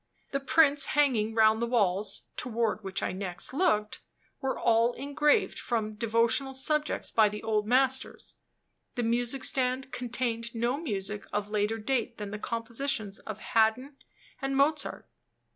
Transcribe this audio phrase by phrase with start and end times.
[0.31, 4.01] The prints hanging round the walls (toward which I next looked)
[4.39, 8.33] were all engraved from devotional subjects by the old masters;
[8.95, 13.95] the music stand contained no music of later date than the compositions of Haydn
[14.41, 15.07] and Mozart.